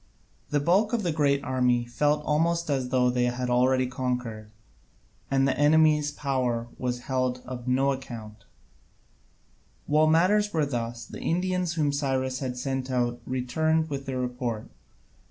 The 0.49 0.59
bulk 0.59 0.93
of 0.93 1.03
the 1.03 1.11
great 1.11 1.43
army 1.43 1.85
felt 1.85 2.25
almost 2.25 2.71
as 2.71 2.89
though 2.89 3.11
they 3.11 3.25
had 3.25 3.51
already 3.51 3.85
conquered, 3.85 4.49
and 5.29 5.47
the 5.47 5.55
enemy's 5.55 6.09
power 6.09 6.67
was 6.79 7.01
held 7.01 7.43
of 7.45 7.67
no 7.67 7.91
account. 7.91 8.45
While 9.85 10.07
matters 10.07 10.51
were 10.53 10.65
thus, 10.65 11.05
the 11.05 11.19
Indians 11.21 11.75
whom 11.75 11.91
Cyrus 11.93 12.39
had 12.39 12.57
sent 12.57 12.89
out 12.89 13.21
returned 13.27 13.91
with 13.91 14.07
their 14.07 14.17
report. 14.19 14.71